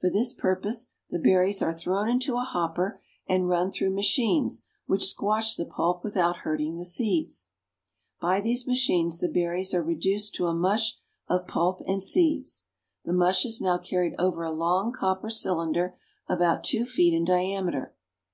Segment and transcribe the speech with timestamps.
[0.00, 3.72] For this purpose the berries are thrown into a hopper and run THE LAND OF
[3.72, 3.78] COFFEE.
[3.84, 7.48] 265 through machines which squash the pulp without hurting the seeds.
[8.18, 10.96] By these machines the berries are reduced to a mush
[11.28, 12.64] of pulp and seeds.
[13.04, 17.94] The mush is now carried over a long copper cylinder about two feet in diameter.